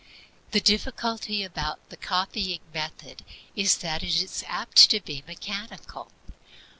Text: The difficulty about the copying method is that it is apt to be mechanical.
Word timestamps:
The 0.49 0.59
difficulty 0.59 1.43
about 1.43 1.87
the 1.89 1.95
copying 1.95 2.61
method 2.73 3.23
is 3.55 3.77
that 3.85 4.01
it 4.01 4.19
is 4.19 4.43
apt 4.47 4.89
to 4.89 4.99
be 4.99 5.23
mechanical. 5.27 6.11